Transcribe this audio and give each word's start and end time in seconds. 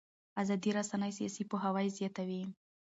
ازادې 0.41 0.69
رسنۍ 0.77 1.11
سیاسي 1.17 1.43
پوهاوی 1.49 1.87
زیاتوي 1.97 2.41